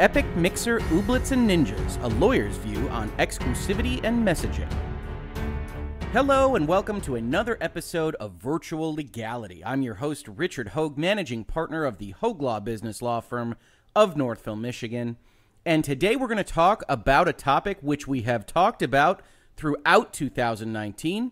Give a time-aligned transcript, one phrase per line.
[0.00, 4.72] Epic Mixer Ooblets and Ninjas, a lawyer's view on exclusivity and messaging.
[6.14, 9.62] Hello, and welcome to another episode of Virtual Legality.
[9.62, 13.56] I'm your host, Richard Hoeg, managing partner of the Hoeg Law business law firm
[13.94, 15.18] of Northville, Michigan.
[15.66, 19.20] And today we're going to talk about a topic which we have talked about
[19.58, 21.30] throughout 2019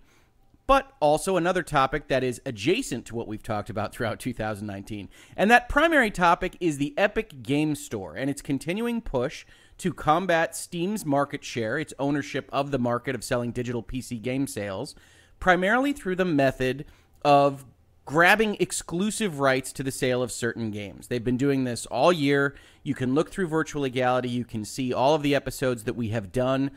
[0.68, 5.08] but also another topic that is adjacent to what we've talked about throughout 2019.
[5.34, 9.46] And that primary topic is the Epic Game Store and its continuing push
[9.78, 14.46] to combat Steam's market share, its ownership of the market of selling digital PC game
[14.46, 14.94] sales,
[15.40, 16.84] primarily through the method
[17.24, 17.64] of
[18.04, 21.06] grabbing exclusive rights to the sale of certain games.
[21.06, 22.54] They've been doing this all year.
[22.82, 26.08] You can look through Virtual Legality, you can see all of the episodes that we
[26.08, 26.72] have done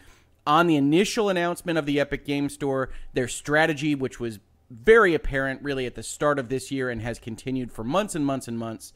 [0.45, 4.39] on the initial announcement of the Epic Game Store, their strategy, which was
[4.69, 8.25] very apparent really at the start of this year and has continued for months and
[8.25, 8.93] months and months,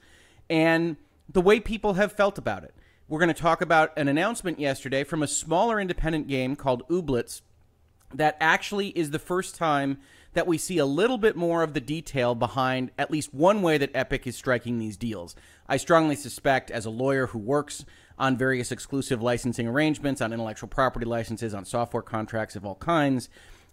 [0.49, 0.97] and
[1.29, 2.73] the way people have felt about it.
[3.07, 7.41] We're going to talk about an announcement yesterday from a smaller independent game called Ooblets
[8.13, 9.99] that actually is the first time
[10.33, 13.77] that we see a little bit more of the detail behind at least one way
[13.77, 15.35] that Epic is striking these deals.
[15.67, 17.85] I strongly suspect, as a lawyer who works
[18.17, 23.29] on various exclusive licensing arrangements, on intellectual property licenses, on software contracts of all kinds,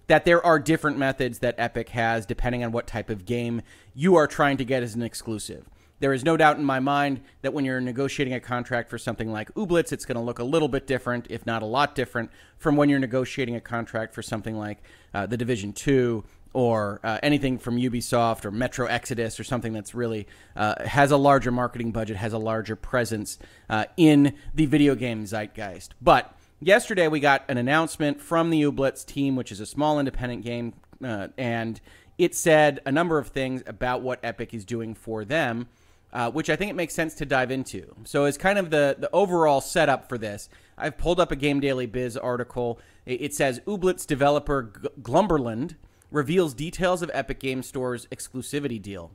[0.07, 3.63] that there are different methods that Epic has depending on what type of game
[3.95, 5.69] you are trying to get as an exclusive.
[6.01, 9.31] There is no doubt in my mind that when you're negotiating a contract for something
[9.31, 12.31] like Ooblets, it's going to look a little bit different, if not a lot different,
[12.59, 14.79] from when you're negotiating a contract for something like
[15.15, 19.95] uh, The Division 2 or uh, anything from Ubisoft or Metro Exodus or something that's
[19.95, 20.27] really
[20.57, 23.39] uh, has a larger marketing budget, has a larger presence
[23.71, 25.91] uh, in the video game zeitgeist.
[26.01, 30.45] But yesterday we got an announcement from the Ooblets team, which is a small independent
[30.45, 31.81] game, uh, and
[32.19, 35.69] it said a number of things about what Epic is doing for them.
[36.15, 37.95] Uh, which I think it makes sense to dive into.
[38.05, 41.59] So, as kind of the, the overall setup for this, I've pulled up a Game
[41.59, 42.79] Daily Biz article.
[43.07, 45.77] It says Ooblets developer G- Glumberland
[46.13, 49.11] reveals details of Epic Game Store's exclusivity deal.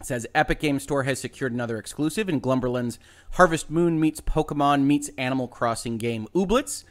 [0.00, 2.98] It says Epic Game Store has secured another exclusive in Glumberland's
[3.32, 6.84] Harvest Moon meets Pokemon meets Animal Crossing game Ooblets.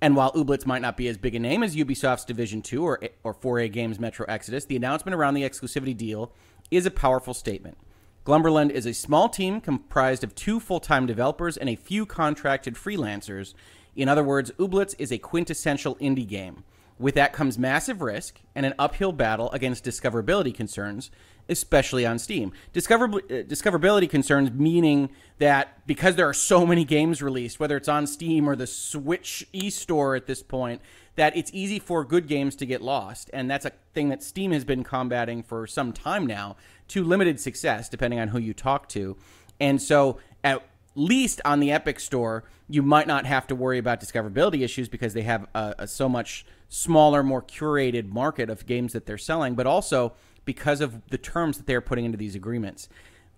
[0.00, 3.00] And while Ooblets might not be as big a name as Ubisoft's Division 2 or,
[3.24, 6.32] or 4A Games Metro Exodus, the announcement around the exclusivity deal
[6.70, 7.78] is a powerful statement.
[8.26, 12.74] Glumberland is a small team comprised of two full time developers and a few contracted
[12.74, 13.54] freelancers.
[13.94, 16.64] In other words, Ooblets is a quintessential indie game.
[16.98, 21.10] With that comes massive risk and an uphill battle against discoverability concerns,
[21.48, 22.52] especially on Steam.
[22.72, 27.88] Discover- uh, discoverability concerns meaning that because there are so many games released, whether it's
[27.88, 30.80] on Steam or the Switch e-store at this point,
[31.16, 34.52] that it's easy for good games to get lost, and that's a thing that Steam
[34.52, 36.56] has been combating for some time now
[36.88, 39.16] to limited success, depending on who you talk to.
[39.58, 40.62] And so, at
[40.96, 45.14] least on the Epic Store, you might not have to worry about discoverability issues because
[45.14, 49.54] they have a, a so much smaller, more curated market of games that they're selling,
[49.54, 50.14] but also
[50.44, 52.88] because of the terms that they're putting into these agreements.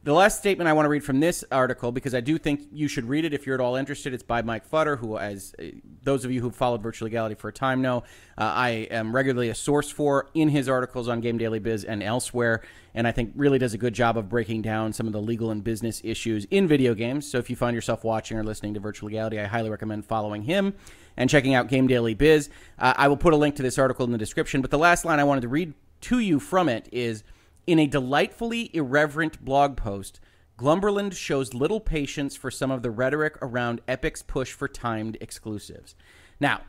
[0.04, 2.86] The last statement I want to read from this article, because I do think you
[2.86, 4.14] should read it if you're at all interested.
[4.14, 5.64] It's by Mike Futter, who, as uh,
[6.04, 8.04] those of you who've followed Virtual Legality for a time know,
[8.38, 12.00] uh, I am regularly a source for in his articles on Game Daily Biz and
[12.00, 12.62] elsewhere.
[12.94, 15.50] And I think really does a good job of breaking down some of the legal
[15.50, 17.28] and business issues in video games.
[17.28, 20.42] So if you find yourself watching or listening to Virtual Legality, I highly recommend following
[20.42, 20.75] him
[21.16, 22.50] and checking out Game Daily Biz.
[22.78, 24.62] Uh, I will put a link to this article in the description.
[24.62, 27.25] But the last line I wanted to read to you from it is
[27.69, 30.21] in a delightfully irreverent blog post,
[30.59, 35.95] Glumberland shows little patience for some of the rhetoric around Epic's push for timed exclusives.
[36.41, 36.63] Now,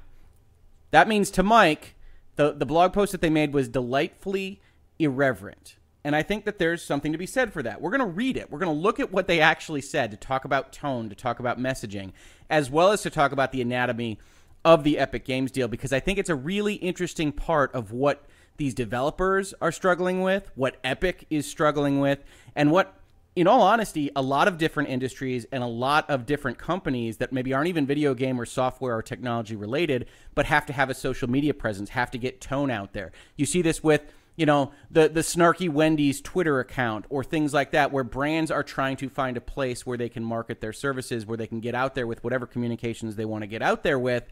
[0.91, 1.95] that means to Mike,
[2.35, 4.61] the, the blog post that they made was delightfully
[4.99, 5.77] irreverent.
[6.03, 7.79] And I think that there's something to be said for that.
[7.79, 8.51] We're going to read it.
[8.51, 11.39] We're going to look at what they actually said to talk about tone, to talk
[11.39, 12.11] about messaging,
[12.49, 14.19] as well as to talk about the anatomy
[14.65, 18.25] of the Epic Games deal, because I think it's a really interesting part of what
[18.59, 22.19] these developers are struggling with, what Epic is struggling with,
[22.55, 22.93] and what,
[23.35, 27.33] in all honesty, a lot of different industries and a lot of different companies that
[27.33, 30.93] maybe aren't even video game or software or technology related, but have to have a
[30.93, 33.11] social media presence, have to get tone out there.
[33.35, 34.03] You see this with
[34.35, 38.63] you know, the the snarky Wendy's Twitter account or things like that, where brands are
[38.63, 41.75] trying to find a place where they can market their services, where they can get
[41.75, 44.23] out there with whatever communications they want to get out there with,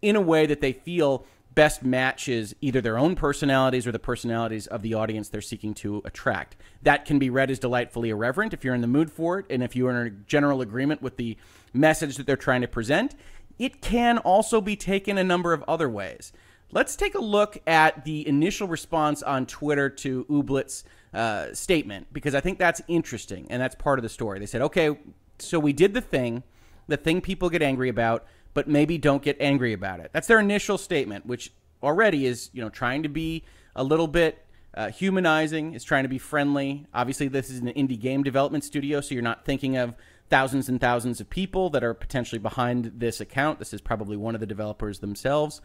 [0.00, 1.26] in a way that they feel
[1.60, 6.00] best matches either their own personalities or the personalities of the audience they're seeking to
[6.06, 6.56] attract.
[6.80, 9.62] That can be read as delightfully irreverent if you're in the mood for it, and
[9.62, 11.36] if you're in a general agreement with the
[11.74, 13.14] message that they're trying to present.
[13.58, 16.32] It can also be taken a number of other ways.
[16.72, 22.34] Let's take a look at the initial response on Twitter to Ooblets' uh, statement because
[22.34, 24.38] I think that's interesting and that's part of the story.
[24.38, 24.98] They said, okay,
[25.38, 26.42] so we did the thing,
[26.88, 28.24] the thing people get angry about,
[28.54, 30.10] but maybe don't get angry about it.
[30.12, 31.52] That's their initial statement, which
[31.82, 33.44] already is, you know, trying to be
[33.76, 34.44] a little bit
[34.74, 36.86] uh, humanizing, is trying to be friendly.
[36.94, 39.94] Obviously, this is an indie game development studio, so you're not thinking of
[40.28, 43.58] thousands and thousands of people that are potentially behind this account.
[43.58, 45.60] This is probably one of the developers themselves.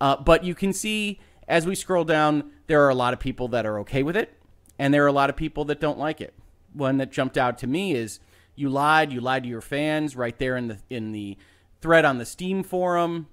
[0.00, 3.48] Uh, but you can see as we scroll down, there are a lot of people
[3.48, 4.32] that are okay with it,
[4.78, 6.34] and there are a lot of people that don't like it.
[6.72, 8.20] One that jumped out to me is
[8.54, 11.36] you lied, you lied to your fans right there in the in the
[11.82, 13.26] thread on the Steam forum.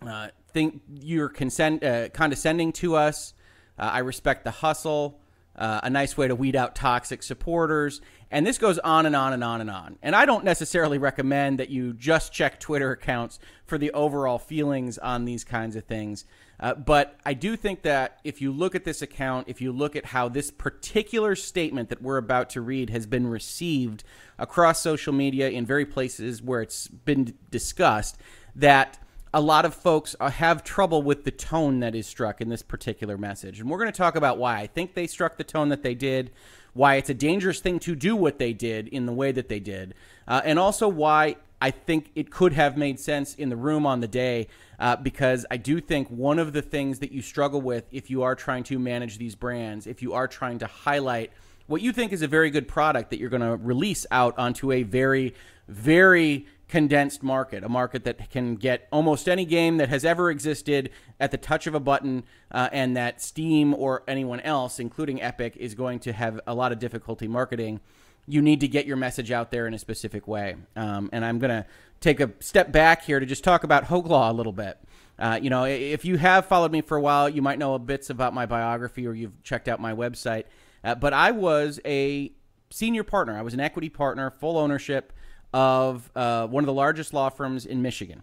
[0.00, 3.34] Uh, think you're consent, uh, condescending to us.
[3.78, 5.20] Uh, I respect the hustle.
[5.56, 8.00] Uh, a nice way to weed out toxic supporters.
[8.30, 9.98] And this goes on and on and on and on.
[10.02, 14.98] And I don't necessarily recommend that you just check Twitter accounts for the overall feelings
[14.98, 16.24] on these kinds of things.
[16.64, 19.94] Uh, but I do think that if you look at this account, if you look
[19.94, 24.02] at how this particular statement that we're about to read has been received
[24.38, 28.16] across social media in very places where it's been discussed,
[28.56, 28.98] that
[29.34, 32.62] a lot of folks uh, have trouble with the tone that is struck in this
[32.62, 33.60] particular message.
[33.60, 35.94] And we're going to talk about why I think they struck the tone that they
[35.94, 36.30] did,
[36.72, 39.60] why it's a dangerous thing to do what they did in the way that they
[39.60, 39.92] did,
[40.26, 44.00] uh, and also why I think it could have made sense in the room on
[44.00, 44.48] the day.
[44.78, 48.24] Uh, because I do think one of the things that you struggle with if you
[48.24, 51.30] are trying to manage these brands, if you are trying to highlight
[51.66, 54.72] what you think is a very good product that you're going to release out onto
[54.72, 55.34] a very,
[55.68, 60.90] very condensed market, a market that can get almost any game that has ever existed
[61.20, 65.56] at the touch of a button, uh, and that Steam or anyone else, including Epic,
[65.56, 67.80] is going to have a lot of difficulty marketing.
[68.26, 70.56] You need to get your message out there in a specific way.
[70.76, 71.66] Um, and I'm going to
[72.00, 74.78] take a step back here to just talk about Hoeglaw a little bit.
[75.18, 77.78] Uh, you know, if you have followed me for a while, you might know a
[77.78, 80.44] bits about my biography or you've checked out my website.
[80.82, 82.32] Uh, but I was a
[82.70, 83.38] senior partner.
[83.38, 85.12] I was an equity partner, full ownership
[85.52, 88.22] of uh, one of the largest law firms in Michigan.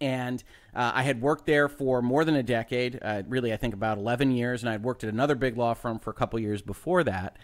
[0.00, 0.42] And
[0.74, 3.96] uh, I had worked there for more than a decade, uh, really, I think about
[3.96, 7.04] 11 years, and I'd worked at another big law firm for a couple years before
[7.04, 7.38] that.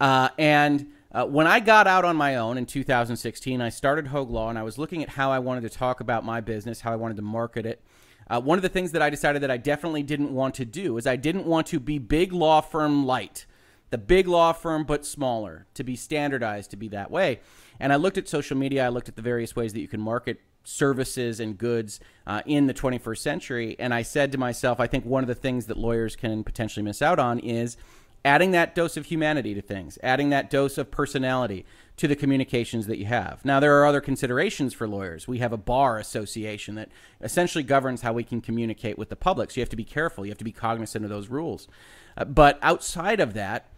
[0.00, 4.30] Uh, and uh, when I got out on my own in 2016, I started Hoeg
[4.30, 6.92] Law, and I was looking at how I wanted to talk about my business, how
[6.92, 7.82] I wanted to market it.
[8.28, 10.96] Uh, one of the things that I decided that I definitely didn't want to do
[10.98, 13.44] is I didn't want to be big law firm light,
[13.90, 17.40] the big law firm but smaller, to be standardized to be that way.
[17.80, 20.00] And I looked at social media, I looked at the various ways that you can
[20.00, 23.76] market services and goods uh, in the 21st century.
[23.78, 26.84] And I said to myself, I think one of the things that lawyers can potentially
[26.84, 27.76] miss out on is
[28.24, 31.64] adding that dose of humanity to things, adding that dose of personality
[31.96, 33.44] to the communications that you have.
[33.44, 35.28] Now, there are other considerations for lawyers.
[35.28, 36.88] We have a bar association that
[37.20, 39.50] essentially governs how we can communicate with the public.
[39.50, 41.68] So you have to be careful, you have to be cognizant of those rules.
[42.16, 43.68] Uh, but outside of that,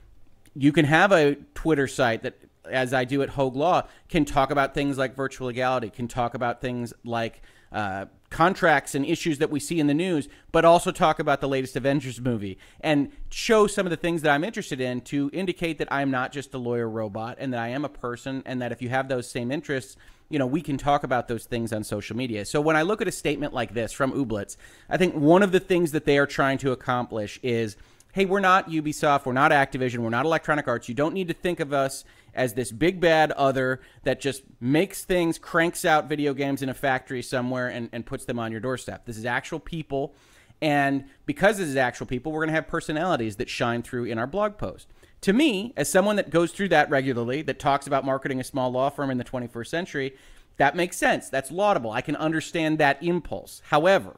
[0.55, 4.51] you can have a Twitter site that as I do at Hoeg Law, can talk
[4.51, 9.51] about things like virtual legality, can talk about things like uh, contracts and issues that
[9.51, 13.67] we see in the news, but also talk about the latest Avengers movie and show
[13.67, 16.59] some of the things that I'm interested in to indicate that I'm not just a
[16.59, 19.53] lawyer robot and that I am a person and that if you have those same
[19.53, 19.97] interests,
[20.31, 22.47] you know, we can talk about those things on social media.
[22.47, 24.57] So when I look at a statement like this from Ooblets,
[24.89, 27.77] I think one of the things that they are trying to accomplish is
[28.13, 30.87] hey, we're not Ubisoft, we're not Activision, we're not Electronic Arts.
[30.87, 35.05] You don't need to think of us as this big bad other that just makes
[35.05, 38.61] things, cranks out video games in a factory somewhere and, and puts them on your
[38.61, 39.05] doorstep.
[39.07, 40.15] This is actual people.
[40.61, 44.19] And because this is actual people, we're going to have personalities that shine through in
[44.19, 44.89] our blog post.
[45.23, 48.71] To me, as someone that goes through that regularly, that talks about marketing a small
[48.71, 50.17] law firm in the 21st century,
[50.57, 51.29] that makes sense.
[51.29, 51.91] That's laudable.
[51.91, 53.63] I can understand that impulse.
[53.67, 54.17] However,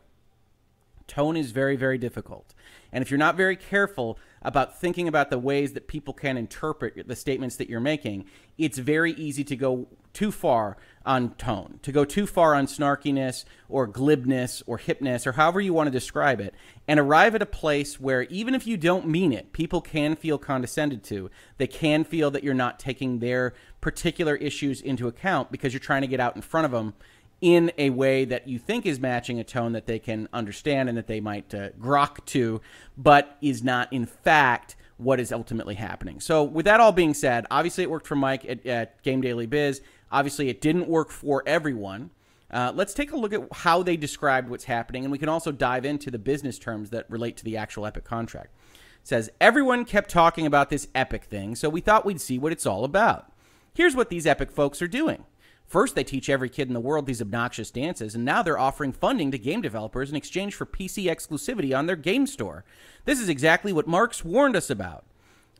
[1.06, 2.54] tone is very, very difficult.
[2.92, 7.08] And if you're not very careful about thinking about the ways that people can interpret
[7.08, 11.90] the statements that you're making, it's very easy to go too far on tone, to
[11.90, 16.40] go too far on snarkiness or glibness or hipness or however you want to describe
[16.40, 16.54] it,
[16.86, 20.38] and arrive at a place where even if you don't mean it, people can feel
[20.38, 21.30] condescended to.
[21.58, 26.02] They can feel that you're not taking their particular issues into account because you're trying
[26.02, 26.94] to get out in front of them
[27.40, 30.96] in a way that you think is matching a tone that they can understand and
[30.96, 32.60] that they might uh, grok to,
[32.96, 36.20] but is not in fact what is ultimately happening.
[36.20, 39.46] So, with that all being said, obviously it worked for Mike at, at Game Daily
[39.46, 39.82] Biz.
[40.12, 42.10] Obviously, it didn't work for everyone.
[42.50, 45.50] Uh, let's take a look at how they described what's happening, and we can also
[45.50, 48.50] dive into the business terms that relate to the actual Epic contract.
[49.02, 52.52] It says everyone kept talking about this Epic thing, so we thought we'd see what
[52.52, 53.32] it's all about.
[53.74, 55.24] Here's what these Epic folks are doing.
[55.66, 58.92] First, they teach every kid in the world these obnoxious dances, and now they're offering
[58.92, 62.64] funding to game developers in exchange for PC exclusivity on their game store.
[63.04, 65.04] This is exactly what Marx warned us about.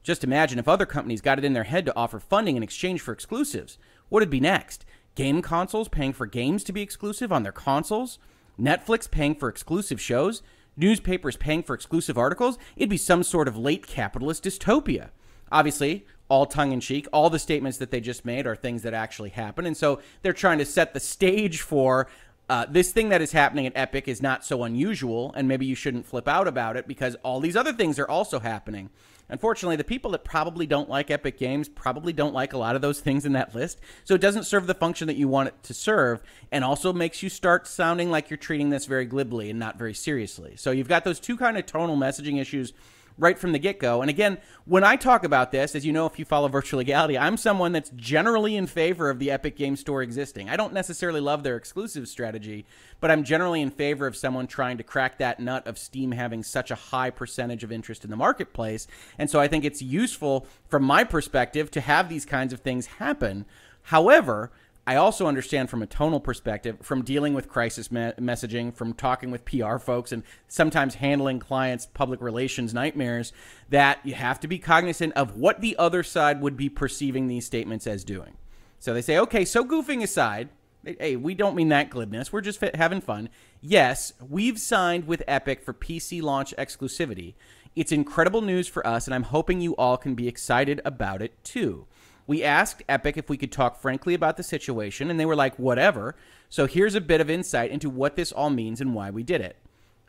[0.03, 3.01] Just imagine if other companies got it in their head to offer funding in exchange
[3.01, 3.79] for exclusives.
[4.11, 4.85] What'd be next?
[5.15, 8.19] Game consoles paying for games to be exclusive on their consoles?
[8.61, 10.43] Netflix paying for exclusive shows?
[10.77, 12.59] Newspapers paying for exclusive articles?
[12.77, 15.11] It'd be some sort of late capitalist dystopia.
[15.51, 17.07] Obviously, all tongue in cheek.
[17.13, 19.67] All the statements that they just made are things that actually happen.
[19.67, 22.09] And so they're trying to set the stage for
[22.49, 25.75] uh, this thing that is happening at Epic is not so unusual, and maybe you
[25.75, 28.91] shouldn't flip out about it because all these other things are also happening.
[29.31, 32.83] Unfortunately, the people that probably don't like Epic Games probably don't like a lot of
[32.83, 33.81] those things in that list.
[34.05, 37.23] So it doesn't serve the function that you want it to serve, and also makes
[37.23, 40.57] you start sounding like you're treating this very glibly and not very seriously.
[40.57, 42.75] So you've got those two kind of tonal messaging issues
[43.17, 44.01] right from the get go.
[44.01, 47.17] And again, when I talk about this, as you know, if you follow virtual legality,
[47.17, 50.51] I'm someone that's generally in favor of the Epic Game Store existing.
[50.51, 52.67] I don't necessarily love their exclusive strategy,
[53.01, 56.43] but I'm generally in favor of someone trying to crack that nut of Steam having
[56.43, 58.87] such a high percentage of interest in the marketplace.
[59.19, 62.87] And so I think it's useful from my perspective to have these kinds of things
[62.87, 63.45] happen.
[63.89, 64.51] However,
[64.87, 69.31] I also understand from a tonal perspective, from dealing with crisis me- messaging, from talking
[69.31, 73.33] with PR folks, and sometimes handling clients' public relations nightmares,
[73.71, 77.47] that you have to be cognizant of what the other side would be perceiving these
[77.47, 78.37] statements as doing.
[78.79, 80.51] So they say, okay, so goofing aside,
[80.85, 82.31] hey, we don't mean that glibness.
[82.31, 83.31] We're just having fun.
[83.63, 87.33] Yes, we've signed with Epic for PC launch exclusivity.
[87.75, 91.43] It's incredible news for us, and I'm hoping you all can be excited about it
[91.43, 91.87] too.
[92.27, 95.59] We asked Epic if we could talk frankly about the situation, and they were like,
[95.59, 96.15] whatever.
[96.49, 99.41] So here's a bit of insight into what this all means and why we did
[99.41, 99.57] it.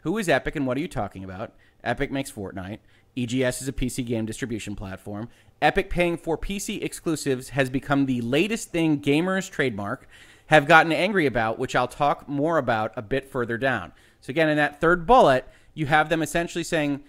[0.03, 1.53] Who is Epic and what are you talking about?
[1.83, 2.79] Epic makes Fortnite.
[3.17, 5.29] EGS is a PC game distribution platform.
[5.61, 10.07] Epic paying for PC exclusives has become the latest thing gamers trademark
[10.47, 13.93] have gotten angry about, which I'll talk more about a bit further down.
[14.21, 17.03] So, again, in that third bullet, you have them essentially saying,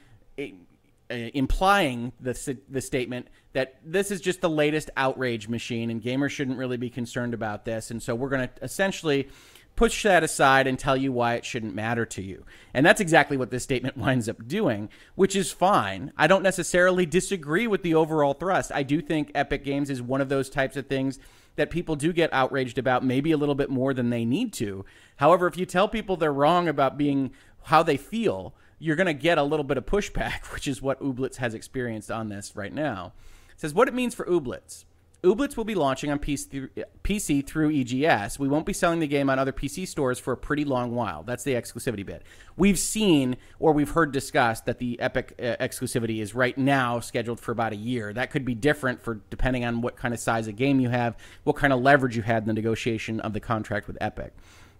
[1.10, 6.30] uh, implying the, the statement that this is just the latest outrage machine and gamers
[6.30, 7.90] shouldn't really be concerned about this.
[7.90, 9.28] And so we're going to essentially
[9.76, 12.44] push that aside and tell you why it shouldn't matter to you.
[12.74, 16.12] And that's exactly what this statement winds up doing, which is fine.
[16.16, 18.72] I don't necessarily disagree with the overall thrust.
[18.74, 21.18] I do think Epic Games is one of those types of things
[21.56, 24.84] that people do get outraged about, maybe a little bit more than they need to.
[25.16, 27.32] However, if you tell people they're wrong about being
[27.64, 31.00] how they feel, you're going to get a little bit of pushback, which is what
[31.00, 33.12] Ooblets has experienced on this right now.
[33.50, 34.84] It says what it means for Ooblets.
[35.26, 38.38] Ooblets will be launching on PC through EGS.
[38.38, 41.24] We won't be selling the game on other PC stores for a pretty long while.
[41.24, 42.22] That's the exclusivity bit.
[42.56, 47.40] We've seen or we've heard discussed that the Epic uh, exclusivity is right now scheduled
[47.40, 48.12] for about a year.
[48.12, 51.16] That could be different for depending on what kind of size of game you have,
[51.42, 54.32] what kind of leverage you had in the negotiation of the contract with Epic.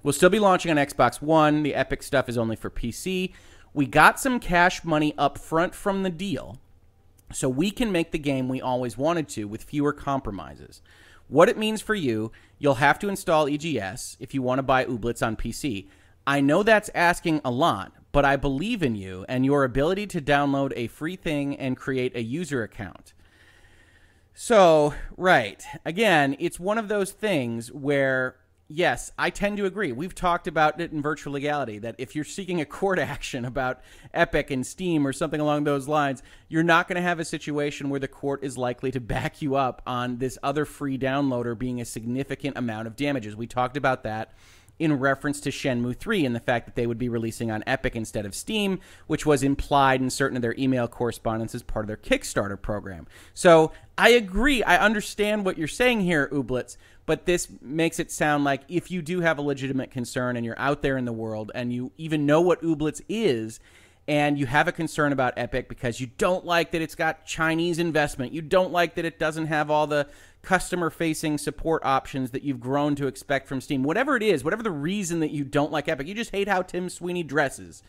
[0.04, 1.64] We'll still be launching on Xbox One.
[1.64, 3.32] The Epic stuff is only for PC.
[3.76, 6.56] We got some cash money up front from the deal,
[7.30, 10.80] so we can make the game we always wanted to with fewer compromises.
[11.28, 14.86] What it means for you, you'll have to install EGS if you want to buy
[14.86, 15.88] Ooblets on PC.
[16.26, 20.22] I know that's asking a lot, but I believe in you and your ability to
[20.22, 23.12] download a free thing and create a user account.
[24.32, 25.62] So, right.
[25.84, 28.36] Again, it's one of those things where
[28.68, 29.92] Yes, I tend to agree.
[29.92, 33.80] We've talked about it in virtual legality that if you're seeking a court action about
[34.12, 37.90] Epic and Steam or something along those lines, you're not going to have a situation
[37.90, 41.80] where the court is likely to back you up on this other free downloader being
[41.80, 43.36] a significant amount of damages.
[43.36, 44.32] We talked about that
[44.78, 47.96] in reference to Shenmue 3 and the fact that they would be releasing on Epic
[47.96, 51.86] instead of Steam, which was implied in certain of their email correspondence as part of
[51.86, 53.06] their Kickstarter program.
[53.32, 54.62] So I agree.
[54.62, 59.00] I understand what you're saying here, Ooblets, but this makes it sound like if you
[59.00, 62.26] do have a legitimate concern and you're out there in the world and you even
[62.26, 63.60] know what Ooblets is,
[64.08, 67.78] and you have a concern about Epic because you don't like that it's got Chinese
[67.78, 70.06] investment, you don't like that it doesn't have all the
[70.42, 73.82] customer facing support options that you've grown to expect from Steam.
[73.82, 76.62] Whatever it is, whatever the reason that you don't like Epic, you just hate how
[76.62, 77.82] Tim Sweeney dresses.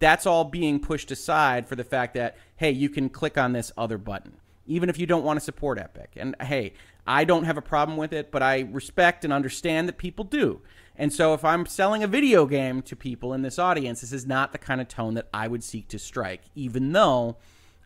[0.00, 3.70] That's all being pushed aside for the fact that, hey, you can click on this
[3.78, 4.32] other button,
[4.66, 6.10] even if you don't want to support Epic.
[6.16, 6.72] And hey,
[7.06, 10.62] I don't have a problem with it, but I respect and understand that people do.
[10.96, 14.26] And so if I'm selling a video game to people in this audience, this is
[14.26, 17.36] not the kind of tone that I would seek to strike, even though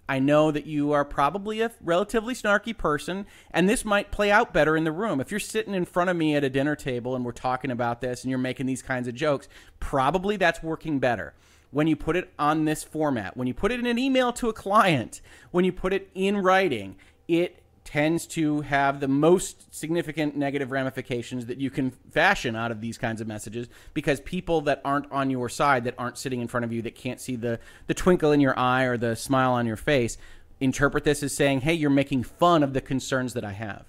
[0.08, 4.54] I know that you are probably a relatively snarky person, and this might play out
[4.54, 5.20] better in the room.
[5.20, 8.00] If you're sitting in front of me at a dinner table and we're talking about
[8.00, 9.48] this and you're making these kinds of jokes,
[9.80, 11.34] probably that's working better.
[11.70, 14.48] When you put it on this format, when you put it in an email to
[14.48, 15.20] a client,
[15.50, 16.96] when you put it in writing,
[17.26, 22.82] it tends to have the most significant negative ramifications that you can fashion out of
[22.82, 26.48] these kinds of messages because people that aren't on your side that aren't sitting in
[26.48, 29.52] front of you that can't see the the twinkle in your eye or the smile
[29.52, 30.18] on your face
[30.60, 33.86] interpret this as saying hey you're making fun of the concerns that I have.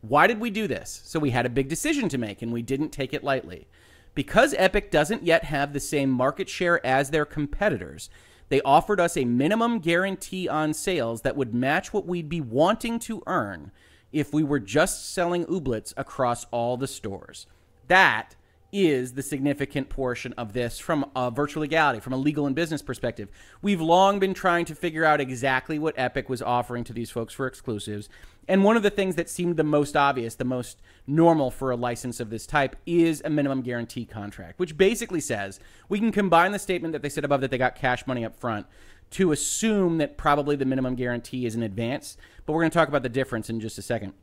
[0.00, 1.02] Why did we do this?
[1.04, 3.66] So we had a big decision to make and we didn't take it lightly.
[4.14, 8.08] Because Epic doesn't yet have the same market share as their competitors
[8.48, 12.98] they offered us a minimum guarantee on sales that would match what we'd be wanting
[13.00, 13.72] to earn
[14.12, 17.46] if we were just selling ooblets across all the stores.
[17.88, 18.36] That
[18.72, 22.80] is the significant portion of this from a virtual legality, from a legal and business
[22.80, 23.28] perspective.
[23.60, 27.34] We've long been trying to figure out exactly what Epic was offering to these folks
[27.34, 28.08] for exclusives.
[28.48, 31.76] And one of the things that seemed the most obvious, the most normal for a
[31.76, 36.52] license of this type, is a minimum guarantee contract, which basically says we can combine
[36.52, 38.66] the statement that they said above that they got cash money up front
[39.10, 42.16] to assume that probably the minimum guarantee is in advance.
[42.44, 44.14] But we're going to talk about the difference in just a second.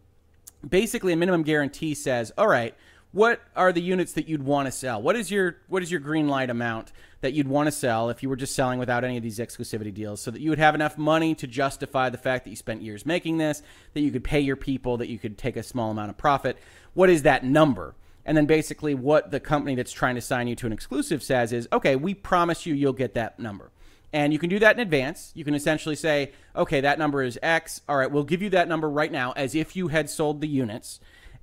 [0.68, 2.76] Basically, a minimum guarantee says, all right,
[3.12, 5.02] what are the units that you'd want to sell?
[5.02, 8.22] What is your what is your green light amount that you'd want to sell if
[8.22, 10.76] you were just selling without any of these exclusivity deals so that you would have
[10.76, 13.62] enough money to justify the fact that you spent years making this,
[13.94, 16.58] that you could pay your people, that you could take a small amount of profit.
[16.94, 17.96] What is that number?
[18.26, 21.52] And then basically what the company that's trying to sign you to an exclusive says
[21.52, 23.72] is, "Okay, we promise you you'll get that number."
[24.14, 25.32] And you can do that in advance.
[25.36, 27.82] You can essentially say, "Okay, that number is X.
[27.90, 30.48] All right, we'll give you that number right now as if you had sold the
[30.48, 31.00] units."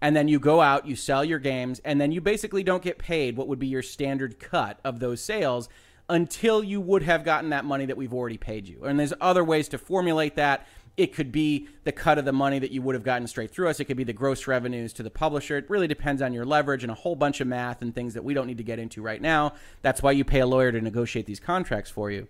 [0.07, 2.97] And then you go out, you sell your games, and then you basically don't get
[2.97, 5.69] paid what would be your standard cut of those sales
[6.09, 8.85] until you would have gotten that money that we've already paid you.
[8.85, 10.65] And there's other ways to formulate that.
[10.97, 13.69] It could be the cut of the money that you would have gotten straight through
[13.69, 13.81] us.
[13.81, 15.57] It could be the gross revenues to the publisher.
[15.57, 18.23] It really depends on your leverage and a whole bunch of math and things that
[18.23, 19.55] we don't need to get into right now.
[19.83, 22.29] That's why you pay a lawyer to negotiate these contracts for you.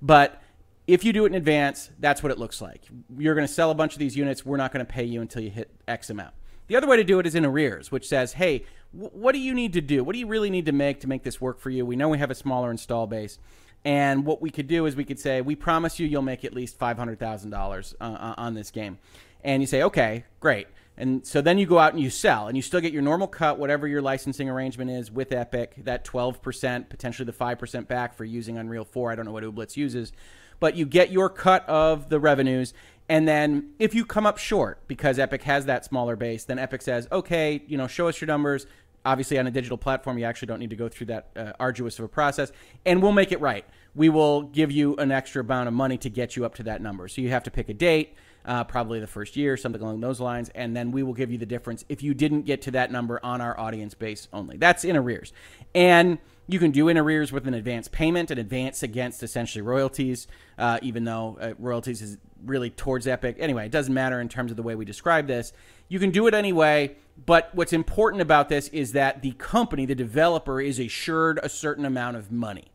[0.00, 0.40] But
[0.86, 2.84] if you do it in advance, that's what it looks like.
[3.18, 4.46] You're going to sell a bunch of these units.
[4.46, 6.32] We're not going to pay you until you hit X amount.
[6.68, 9.38] The other way to do it is in arrears, which says, hey, w- what do
[9.38, 10.02] you need to do?
[10.02, 11.86] What do you really need to make to make this work for you?
[11.86, 13.38] We know we have a smaller install base.
[13.84, 16.52] And what we could do is we could say, we promise you you'll make at
[16.52, 18.98] least $500,000 uh, uh, on this game.
[19.44, 20.66] And you say, okay, great.
[20.96, 23.28] And so then you go out and you sell, and you still get your normal
[23.28, 28.24] cut, whatever your licensing arrangement is with Epic, that 12%, potentially the 5% back for
[28.24, 29.12] using Unreal 4.
[29.12, 30.12] I don't know what Ooblets uses.
[30.58, 32.72] But you get your cut of the revenues,
[33.08, 36.82] and then if you come up short because Epic has that smaller base, then Epic
[36.82, 38.66] says, okay, you know, show us your numbers.
[39.04, 41.98] Obviously, on a digital platform, you actually don't need to go through that uh, arduous
[42.00, 42.50] of a process,
[42.84, 43.64] and we'll make it right.
[43.94, 46.82] We will give you an extra amount of money to get you up to that
[46.82, 47.06] number.
[47.06, 48.14] So you have to pick a date,
[48.44, 51.38] uh, probably the first year, something along those lines, and then we will give you
[51.38, 54.56] the difference if you didn't get to that number on our audience base only.
[54.56, 55.32] That's in arrears.
[55.72, 60.26] And you can do in arrears with an advance payment, an advance against essentially royalties,
[60.58, 63.36] uh, even though uh, royalties is really towards Epic.
[63.38, 65.52] Anyway, it doesn't matter in terms of the way we describe this.
[65.88, 69.94] You can do it anyway, but what's important about this is that the company, the
[69.94, 72.66] developer, is assured a certain amount of money.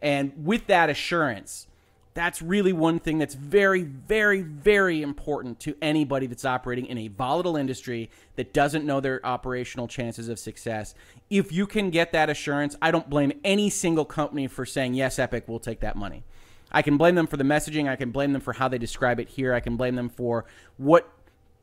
[0.00, 1.66] And with that assurance,
[2.16, 7.08] that's really one thing that's very, very, very important to anybody that's operating in a
[7.08, 10.94] volatile industry that doesn't know their operational chances of success.
[11.28, 15.18] If you can get that assurance, I don't blame any single company for saying, yes,
[15.18, 16.24] Epic, we'll take that money.
[16.72, 17.86] I can blame them for the messaging.
[17.86, 19.52] I can blame them for how they describe it here.
[19.52, 20.46] I can blame them for
[20.78, 21.08] what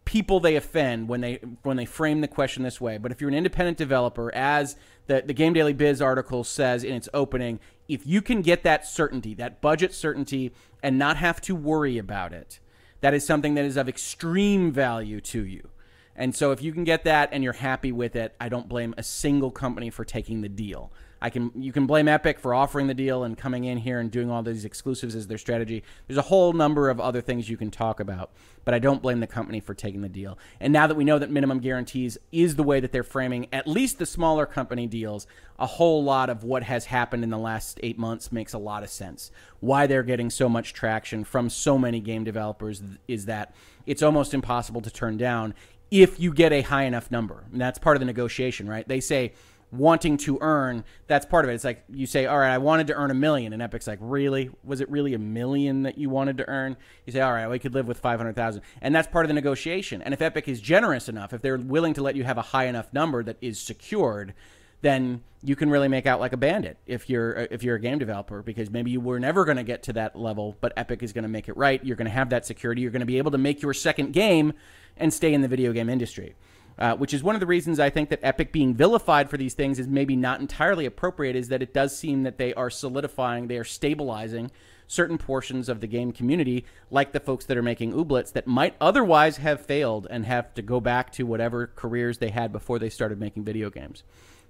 [0.06, 2.98] people they offend when they when they frame the question this way.
[2.98, 4.76] But if you're an independent developer, as
[5.08, 8.86] the, the Game Daily Biz article says in its opening, if you can get that
[8.86, 12.60] certainty, that budget certainty, and not have to worry about it,
[13.02, 15.70] that is something that is of extreme value to you.
[16.16, 18.94] And so if you can get that and you're happy with it, I don't blame
[18.98, 20.92] a single company for taking the deal.
[21.24, 24.12] I can you can blame Epic for offering the deal and coming in here and
[24.12, 25.82] doing all these exclusives as their strategy.
[26.06, 28.32] There's a whole number of other things you can talk about,
[28.66, 30.38] but I don't blame the company for taking the deal.
[30.60, 33.70] And now that we know that minimum guarantees is the way that they're framing at
[33.70, 35.26] least the smaller company deals,
[35.58, 38.84] a whole lot of what has happened in the last 8 months makes a lot
[38.84, 39.32] of sense.
[39.62, 43.56] Why they're getting so much traction from so many game developers is that
[43.86, 45.54] it's almost impossible to turn down
[45.90, 47.46] if you get a high enough number.
[47.52, 48.86] And that's part of the negotiation, right?
[48.86, 49.32] They say
[49.74, 50.84] wanting to earn.
[51.08, 51.56] That's part of it.
[51.56, 54.00] It's like you say, all right, I wanted to earn a million, and Epic's like,
[54.02, 54.50] really?
[54.64, 56.78] Was it really a million that you wanted to earn?
[57.06, 59.28] You say, all right, we could live with five hundred thousand, and that's part of
[59.30, 60.02] the negotiation.
[60.02, 62.66] And if Epic is generous enough, if they're willing to let you have a high
[62.66, 64.34] enough number that is secured,
[64.82, 67.98] then you can really make out like a bandit if you're if you're a game
[67.98, 71.14] developer because maybe you were never going to get to that level, but Epic is
[71.14, 71.84] going to make it right.
[71.84, 72.82] You're going to have that security.
[72.82, 74.54] You're going to be able to make your second game
[74.98, 76.36] and stay in the video game industry.
[76.78, 79.54] Uh, which is one of the reasons I think that Epic being vilified for these
[79.54, 83.48] things is maybe not entirely appropriate, is that it does seem that they are solidifying,
[83.48, 84.50] they are stabilizing
[84.88, 88.76] certain portions of the game community, like the folks that are making ooblets that might
[88.82, 92.90] otherwise have failed and have to go back to whatever careers they had before they
[92.90, 94.04] started making video games.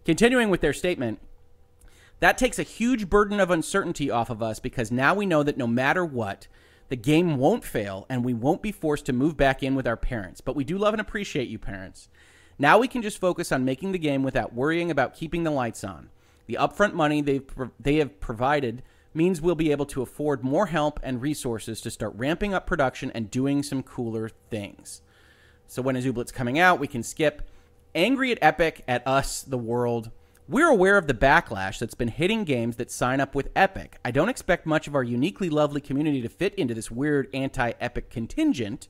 [0.06, 1.20] Continuing with their statement,
[2.20, 5.58] that takes a huge burden of uncertainty off of us because now we know that
[5.58, 6.48] no matter what,
[6.94, 9.98] the game won't fail and we won't be forced to move back in with our
[9.98, 10.42] parents.
[10.42, 12.08] But we do love and appreciate you, parents.
[12.60, 15.84] Now we can just focus on making the game without worrying about keeping the lights
[15.84, 16.12] on.
[16.46, 21.00] The upfront money they've, they have provided means we'll be able to afford more help
[21.02, 25.02] and resources to start ramping up production and doing some cooler things.
[25.66, 26.80] So when Ooblets coming out?
[26.80, 27.50] We can skip
[27.96, 30.12] angry at Epic, at us, the world.
[30.50, 33.98] We're aware of the backlash that's been hitting games that sign up with Epic.
[34.04, 37.72] I don't expect much of our uniquely lovely community to fit into this weird anti
[37.80, 38.90] Epic contingent,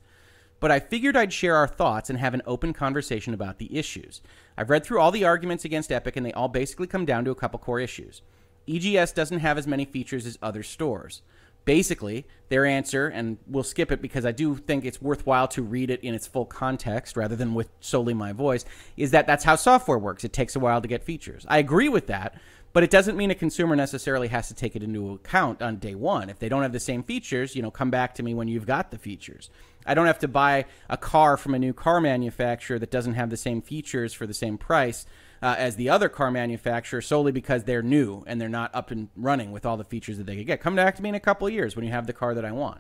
[0.60, 4.24] but I figured I'd share our thoughts and have an open conversation about the issues.
[4.58, 7.32] I've read through all the arguments against Epic, and they all basically come down to
[7.32, 8.24] a couple core issues.
[8.68, 11.22] EGS doesn't have as many features as other stores
[11.66, 15.90] basically their answer and we'll skip it because i do think it's worthwhile to read
[15.90, 18.66] it in its full context rather than with solely my voice
[18.98, 20.24] is that that's how software works.
[20.24, 21.46] It takes a while to get features.
[21.48, 22.36] I agree with that
[22.74, 25.94] but it doesn't mean a consumer necessarily has to take it into account on day
[25.94, 26.28] one.
[26.30, 28.66] If they don't have the same features you know come back to me when you've
[28.66, 29.50] got the features.
[29.86, 33.30] I don't have to buy a car from a new car manufacturer that doesn't have
[33.30, 35.06] the same features for the same price
[35.44, 39.10] uh, as the other car manufacturer solely because they're new and they're not up and
[39.14, 40.62] running with all the features that they could get.
[40.62, 42.46] Come back to me in a couple of years when you have the car that
[42.46, 42.80] I want.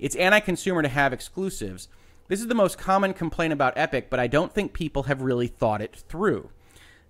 [0.00, 1.88] It's anti consumer to have exclusives.
[2.26, 5.46] This is the most common complaint about Epic, but I don't think people have really
[5.46, 6.50] thought it through.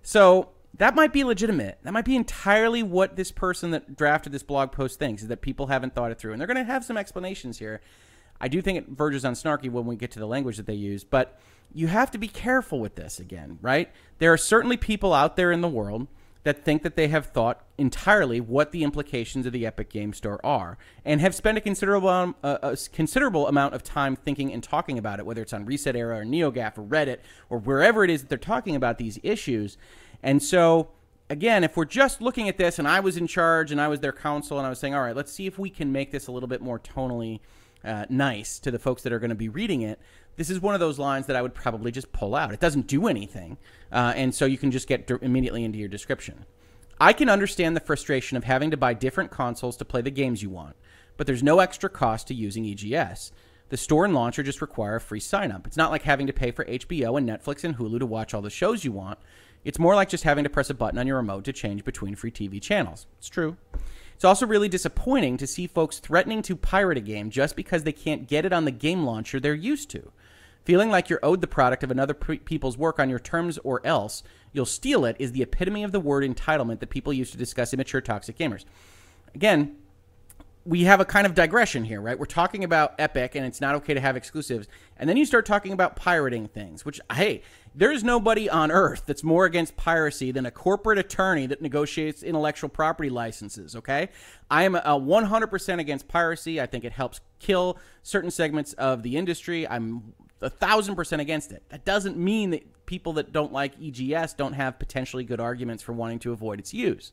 [0.03, 1.79] So that might be legitimate.
[1.81, 5.41] That might be entirely what this person that drafted this blog post thinks is that
[5.41, 6.33] people haven't thought it through.
[6.33, 7.81] And they're going to have some explanations here.
[8.39, 10.75] I do think it verges on snarky when we get to the language that they
[10.75, 11.39] use, but
[11.73, 13.91] you have to be careful with this again, right?
[14.19, 16.07] There are certainly people out there in the world
[16.43, 20.39] that think that they have thought entirely what the implications of the Epic Game Store
[20.43, 24.97] are and have spent a considerable um, a considerable amount of time thinking and talking
[24.97, 28.21] about it, whether it's on Reset Era or NeoGAF or Reddit or wherever it is
[28.21, 29.77] that they're talking about these issues.
[30.23, 30.89] And so,
[31.29, 33.99] again, if we're just looking at this and I was in charge and I was
[33.99, 36.27] their counsel and I was saying, all right, let's see if we can make this
[36.27, 37.39] a little bit more tonally
[37.83, 39.99] uh, nice to the folks that are going to be reading it,
[40.35, 42.53] this is one of those lines that I would probably just pull out.
[42.53, 43.57] It doesn't do anything,
[43.91, 46.45] uh, and so you can just get immediately into your description.
[46.99, 50.43] I can understand the frustration of having to buy different consoles to play the games
[50.43, 50.75] you want,
[51.17, 53.31] but there's no extra cost to using EGS.
[53.69, 55.65] The store and launcher just require a free sign up.
[55.65, 58.41] It's not like having to pay for HBO and Netflix and Hulu to watch all
[58.41, 59.17] the shows you want.
[59.63, 62.15] It's more like just having to press a button on your remote to change between
[62.15, 63.07] free TV channels.
[63.17, 63.57] It's true.
[64.13, 67.91] It's also really disappointing to see folks threatening to pirate a game just because they
[67.91, 70.11] can't get it on the game launcher they're used to.
[70.63, 73.85] Feeling like you're owed the product of another pre- people's work on your terms or
[73.85, 77.37] else you'll steal it is the epitome of the word entitlement that people use to
[77.37, 78.65] discuss immature toxic gamers.
[79.33, 79.77] Again,
[80.63, 82.19] we have a kind of digression here, right?
[82.19, 84.67] We're talking about Epic and it's not okay to have exclusives.
[84.97, 87.41] And then you start talking about pirating things, which, hey,
[87.73, 92.69] there's nobody on earth that's more against piracy than a corporate attorney that negotiates intellectual
[92.69, 94.09] property licenses, okay?
[94.51, 96.61] I am uh, a 100% against piracy.
[96.61, 99.67] I think it helps kill certain segments of the industry.
[99.67, 101.63] I'm a thousand percent against it.
[101.69, 105.93] That doesn't mean that people that don't like EGS don't have potentially good arguments for
[105.93, 107.11] wanting to avoid its use.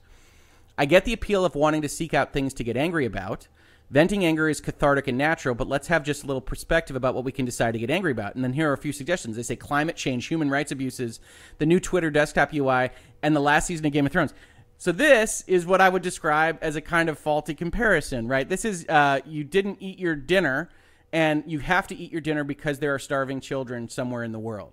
[0.77, 3.49] I get the appeal of wanting to seek out things to get angry about.
[3.91, 7.25] Venting anger is cathartic and natural, but let's have just a little perspective about what
[7.25, 8.35] we can decide to get angry about.
[8.35, 9.37] And then here are a few suggestions.
[9.37, 11.21] They say climate change, human rights abuses,
[11.57, 12.91] the new Twitter desktop UI,
[13.23, 14.35] and the last season of Game of Thrones.
[14.77, 18.49] So this is what I would describe as a kind of faulty comparison, right?
[18.49, 20.69] This is uh, you didn't eat your dinner
[21.13, 24.39] and you have to eat your dinner because there are starving children somewhere in the
[24.39, 24.73] world.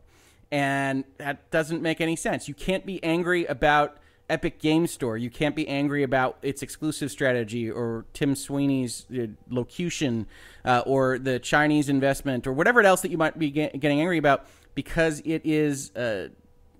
[0.51, 2.47] And that doesn't make any sense.
[2.47, 3.97] You can't be angry about
[4.29, 5.17] Epic Game Store.
[5.17, 10.27] You can't be angry about its exclusive strategy or Tim Sweeney's uh, locution
[10.63, 14.17] uh, or the Chinese investment or whatever else that you might be get, getting angry
[14.17, 16.29] about because it is uh,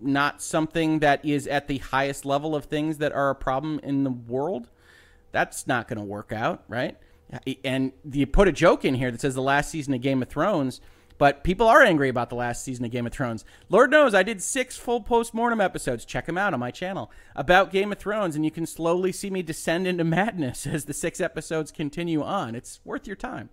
[0.01, 4.03] not something that is at the highest level of things that are a problem in
[4.03, 4.69] the world.
[5.31, 6.97] That's not going to work out, right?
[7.63, 10.29] And you put a joke in here that says the last season of Game of
[10.29, 10.79] Thrones
[11.17, 13.45] But people are angry about the last season of Game of Thrones.
[13.69, 16.03] Lord knows I did six full post-mortem episodes.
[16.05, 19.29] Check them out on my channel about Game of Thrones, and you can slowly see
[19.29, 22.55] me descend into madness as the six episodes continue on.
[22.55, 23.49] It's worth your time.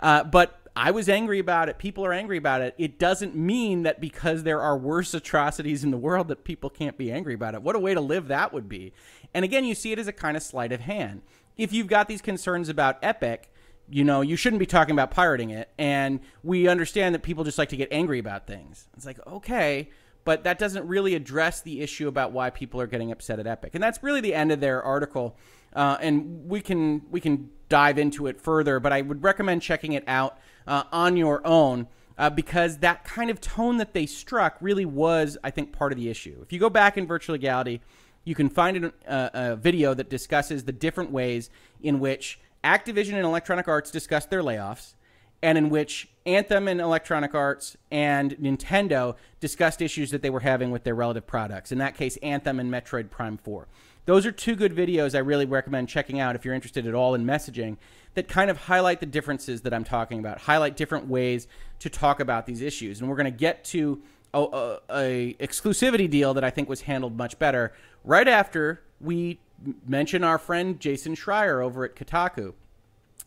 [0.00, 1.78] Uh, but I was angry about it.
[1.78, 2.74] People are angry about it.
[2.78, 6.96] It doesn't mean that because there are worse atrocities in the world that people can't
[6.96, 7.62] be angry about it.
[7.62, 8.94] What a way to live that would be.
[9.34, 11.22] And again, you see it as a kind of sleight of hand.
[11.56, 13.52] If you've got these concerns about Epic,
[13.90, 15.68] you know, you shouldn't be talking about pirating it.
[15.78, 18.88] And we understand that people just like to get angry about things.
[18.96, 19.90] It's like, okay,
[20.24, 23.74] but that doesn't really address the issue about why people are getting upset at Epic.
[23.74, 25.36] And that's really the end of their article.
[25.74, 29.92] Uh, and we can we can dive into it further, but I would recommend checking
[29.92, 31.88] it out uh, on your own.
[32.18, 35.98] Uh, because that kind of tone that they struck really was, I think, part of
[35.98, 36.40] the issue.
[36.42, 37.80] If you go back in virtual legality,
[38.24, 41.50] you can find a, uh, a video that discusses the different ways
[41.82, 44.94] in which Activision and Electronic Arts discussed their layoffs,
[45.42, 50.70] and in which Anthem and Electronic Arts and Nintendo discussed issues that they were having
[50.70, 51.72] with their relative products.
[51.72, 53.66] In that case, Anthem and Metroid Prime 4.
[54.04, 57.14] Those are two good videos I really recommend checking out if you're interested at all
[57.14, 57.76] in messaging
[58.14, 61.46] that kind of highlight the differences that I'm talking about, highlight different ways
[61.80, 63.00] to talk about these issues.
[63.00, 64.02] And we're going to get to
[64.34, 67.72] a, a, exclusivity deal that I think was handled much better
[68.04, 69.38] right after we
[69.86, 72.54] mention our friend Jason Schreier over at Kotaku,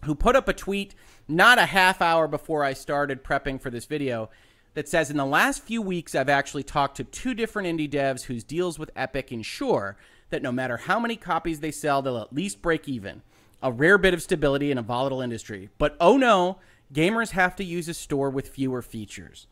[0.04, 0.96] who put up a tweet
[1.28, 4.30] not a half hour before I started prepping for this video
[4.74, 8.24] that says in the last few weeks I've actually talked to two different indie devs
[8.24, 9.98] whose deals with Epic ensure
[10.30, 13.22] that no matter how many copies they sell, they'll at least break even.
[13.62, 15.70] A rare bit of stability in a volatile industry.
[15.78, 16.60] But oh no,
[16.94, 19.48] gamers have to use a store with fewer features.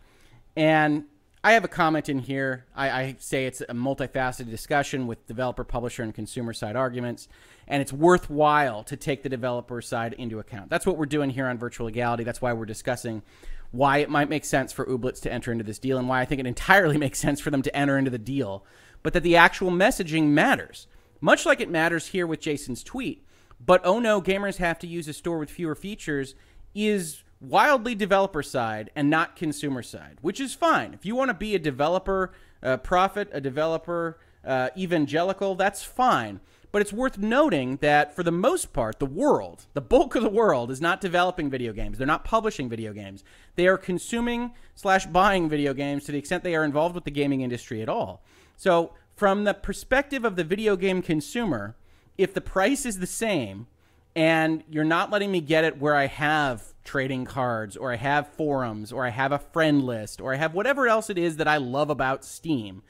[0.56, 1.06] And
[1.46, 2.66] I have a comment in here.
[2.74, 7.28] I, I, say it's a multifaceted discussion with developer, publisher, and consumer side arguments,
[7.68, 10.70] and it's worthwhile to take the developer side into account.
[10.70, 12.24] That's what we're doing here on Virtual Legality.
[12.24, 13.24] That's why we're discussing
[13.72, 16.26] why it might make sense for Ooblets to enter into this deal and why I
[16.26, 18.66] think it entirely makes sense for them to enter into the deal,
[19.02, 20.88] but that the actual messaging matters.
[21.20, 23.26] Much like it matters here with Jason's tweet.
[23.60, 26.36] But oh no, gamers have to use a store with fewer features
[26.74, 30.94] is wildly developer side and not consumer side, which is fine.
[30.94, 36.40] If you want to be a developer uh, prophet, a developer uh, evangelical, that's fine.
[36.72, 40.30] But it's worth noting that for the most part, the world, the bulk of the
[40.30, 41.98] world, is not developing video games.
[42.00, 43.24] They're not publishing video games.
[43.56, 47.12] They are consuming slash buying video games to the extent they are involved with the
[47.12, 48.24] gaming industry at all.
[48.58, 51.76] So, from the perspective of the video game consumer,
[52.18, 53.68] if the price is the same
[54.16, 58.28] and you're not letting me get it where I have trading cards or I have
[58.34, 61.48] forums or I have a friend list or I have whatever else it is that
[61.48, 62.84] I love about Steam,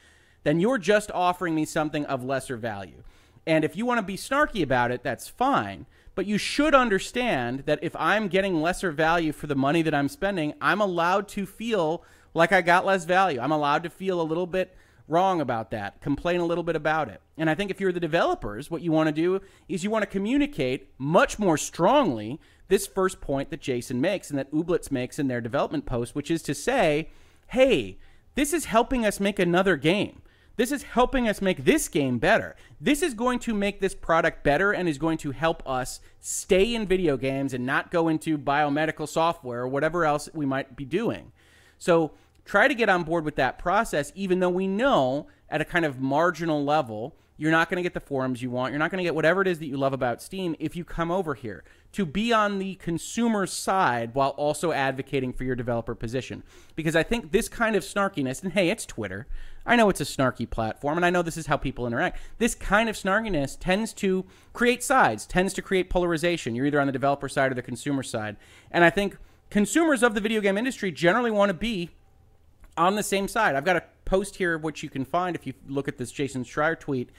[0.44, 3.04] then you're just offering me something of lesser value.
[3.46, 5.86] And if you want to be snarky about it, that's fine.
[6.16, 10.10] But you should understand that if I'm getting lesser value for the money that I'm
[10.10, 12.04] spending, I'm allowed to feel
[12.34, 13.40] like I got less value.
[13.40, 14.76] I'm allowed to feel a little bit
[15.08, 17.22] wrong about that, complain a little bit about it.
[17.38, 20.04] And I think if you're the developers, what you want to do is you want
[20.04, 25.20] to communicate much more strongly this first point that Jason makes and that Ooblets makes
[25.20, 27.10] in their development post, which is to say,
[27.48, 27.98] hey,
[28.36, 30.22] this is helping us make another game.
[30.56, 32.56] This is helping us make this game better.
[32.80, 36.76] This is going to make this product better and is going to help us stay
[36.76, 40.86] in video games and not go into biomedical software or whatever else we might be
[40.86, 41.32] doing.
[41.80, 42.12] So
[42.46, 45.86] try to get on board with that process, even though we know at a kind
[45.86, 48.72] of marginal level, you're not going to get the forums you want.
[48.72, 50.86] You're not going to get whatever it is that you love about Steam if you
[50.86, 55.96] come over here to be on the consumer side while also advocating for your developer
[55.96, 56.44] position.
[56.76, 59.28] Because I think this kind of snarkiness, and hey, it's Twitter.
[59.66, 62.20] I know it's a snarky platform, and I know this is how people interact.
[62.38, 66.56] This kind of snarkiness tends to create sides, tends to create polarization.
[66.56, 68.38] You're either on the developer side or the consumer side.
[68.70, 69.18] And I think
[69.50, 71.92] consumers of the video game industry generally want to be
[72.78, 73.56] on the same side.
[73.56, 76.44] I've got a post here, which you can find if you look at this Jason
[76.44, 77.10] Schreier tweet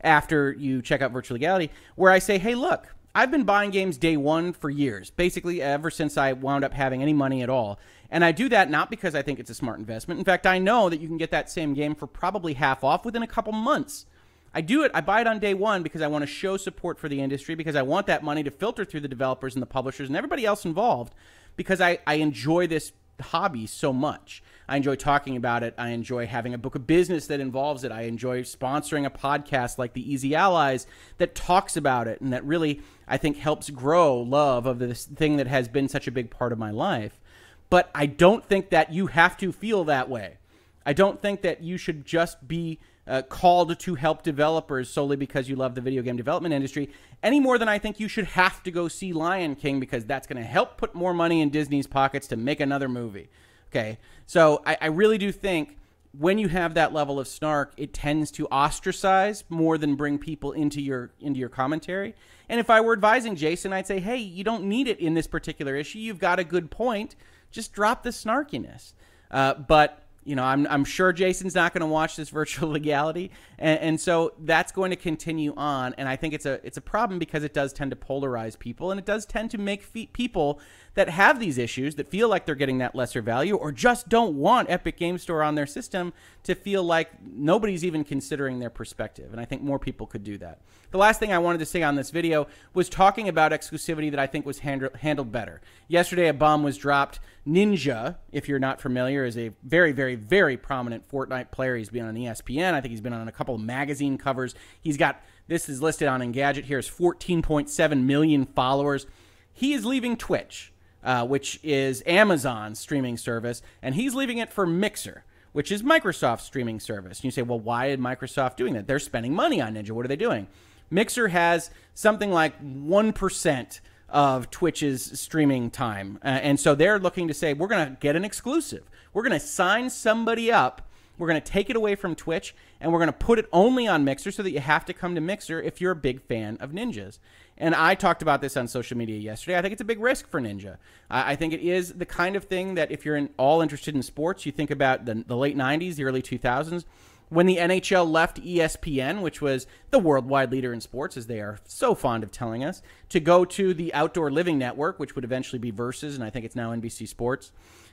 [0.00, 3.96] after you check out Virtual Legality, where I say, hey, look, I've been buying games
[3.96, 7.78] day one for years, basically ever since I wound up having any money at all.
[8.10, 10.18] And I do that not because I think it's a smart investment.
[10.18, 13.04] In fact, I know that you can get that same game for probably half off
[13.04, 14.06] within a couple months.
[14.52, 16.98] I do it, I buy it on day one because I want to show support
[16.98, 19.66] for the industry, because I want that money to filter through the developers and the
[19.66, 21.14] publishers and everybody else involved,
[21.56, 24.42] because I, I enjoy this hobby so much.
[24.68, 25.74] I enjoy talking about it.
[25.76, 27.92] I enjoy having a book of business that involves it.
[27.92, 30.86] I enjoy sponsoring a podcast like the Easy Allies
[31.18, 35.36] that talks about it and that really, I think, helps grow love of this thing
[35.36, 37.20] that has been such a big part of my life.
[37.68, 40.38] But I don't think that you have to feel that way.
[40.86, 45.48] I don't think that you should just be uh, called to help developers solely because
[45.48, 46.90] you love the video game development industry
[47.22, 50.26] any more than I think you should have to go see Lion King because that's
[50.26, 53.28] going to help put more money in Disney's pockets to make another movie.
[53.74, 53.98] Okay.
[54.26, 55.78] So I, I really do think
[56.16, 60.52] when you have that level of snark, it tends to ostracize more than bring people
[60.52, 62.14] into your into your commentary.
[62.48, 65.26] And if I were advising Jason, I'd say, hey, you don't need it in this
[65.26, 65.98] particular issue.
[65.98, 67.16] You've got a good point.
[67.50, 68.92] Just drop the snarkiness.
[69.30, 73.30] Uh, but you know, I'm, I'm sure Jason's not going to watch this virtual legality,
[73.58, 75.94] and, and, so that's going to continue on.
[75.98, 78.90] And I think it's a it's a problem because it does tend to polarize people,
[78.90, 80.60] and it does tend to make fe- people
[80.94, 84.36] that have these issues that feel like they're getting that lesser value, or just don't
[84.36, 86.12] want Epic Game Store on their system
[86.44, 89.32] to feel like nobody's even considering their perspective.
[89.32, 90.60] And I think more people could do that.
[90.90, 94.20] The last thing I wanted to say on this video was talking about exclusivity that
[94.20, 95.60] I think was hand- handled better.
[95.88, 97.18] Yesterday, a bomb was dropped.
[97.46, 101.76] Ninja, if you're not familiar, is a very, very, very prominent Fortnite player.
[101.76, 102.72] He's been on ESPN.
[102.72, 104.54] I think he's been on a couple of magazine covers.
[104.80, 109.06] He's got this is listed on Engadget here as 14.7 million followers.
[109.52, 114.66] He is leaving Twitch, uh, which is Amazon's streaming service, and he's leaving it for
[114.66, 117.20] Mixer which is Microsoft's streaming service.
[117.20, 118.88] And you say, well, why is Microsoft doing that?
[118.88, 119.92] They're spending money on Ninja.
[119.92, 120.48] What are they doing?
[120.90, 123.80] Mixer has something like 1%
[124.14, 126.20] of Twitch's streaming time.
[126.24, 128.88] Uh, and so they're looking to say, we're going to get an exclusive.
[129.12, 130.88] We're going to sign somebody up.
[131.18, 133.86] We're going to take it away from Twitch and we're going to put it only
[133.86, 136.56] on Mixer so that you have to come to Mixer if you're a big fan
[136.60, 137.18] of Ninjas.
[137.58, 139.58] And I talked about this on social media yesterday.
[139.58, 140.76] I think it's a big risk for Ninja.
[141.10, 144.02] I think it is the kind of thing that if you're in, all interested in
[144.02, 146.84] sports, you think about the, the late 90s, the early 2000s
[147.28, 151.58] when the NHL left ESPN, which was the worldwide leader in sports, as they are
[151.64, 155.58] so fond of telling us, to go to the Outdoor Living Network, which would eventually
[155.58, 157.52] be Versus, and I think it's now NBC Sports,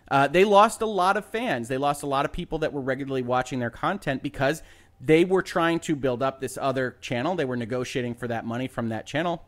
[0.09, 1.69] uh, they lost a lot of fans.
[1.69, 4.61] They lost a lot of people that were regularly watching their content because
[4.99, 7.35] they were trying to build up this other channel.
[7.35, 9.45] They were negotiating for that money from that channel,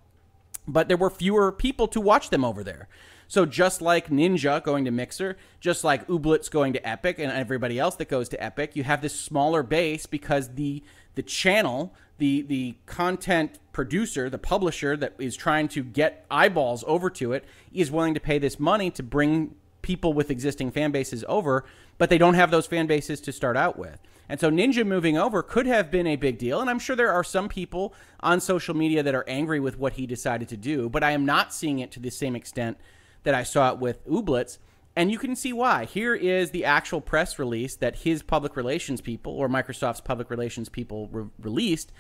[0.68, 2.88] but there were fewer people to watch them over there.
[3.34, 7.80] So just like Ninja going to Mixer, just like Ooblets going to Epic, and everybody
[7.80, 10.84] else that goes to Epic, you have this smaller base because the
[11.16, 17.10] the channel, the the content producer, the publisher that is trying to get eyeballs over
[17.10, 17.44] to it,
[17.74, 21.66] is willing to pay this money to bring people with existing fan bases over,
[21.98, 23.98] but they don't have those fan bases to start out with.
[24.30, 26.62] And so Ninja moving over could have been a big deal.
[26.62, 29.94] And I'm sure there are some people on social media that are angry with what
[29.94, 32.78] he decided to do, but I am not seeing it to the same extent
[33.24, 34.58] that I saw it with Ooblets.
[34.96, 35.86] And you can see why.
[35.86, 40.70] Here is the actual press release that his public relations people, or Microsoft's public relations
[40.70, 41.92] people, re- released.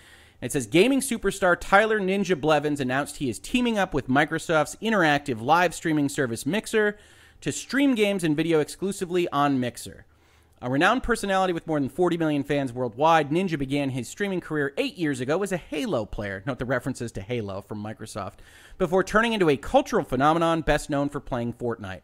[0.41, 5.41] It says Gaming superstar Tyler Ninja Blevins announced he is teaming up with Microsoft's interactive
[5.41, 6.97] live streaming service Mixer
[7.41, 10.05] to stream games and video exclusively on Mixer.
[10.63, 14.73] A renowned personality with more than 40 million fans worldwide, Ninja began his streaming career
[14.77, 16.41] eight years ago as a Halo player.
[16.45, 18.35] Note the references to Halo from Microsoft,
[18.77, 21.99] before turning into a cultural phenomenon best known for playing Fortnite.